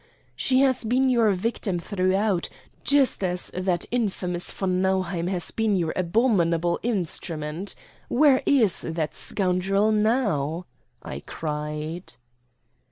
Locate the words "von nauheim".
4.51-5.27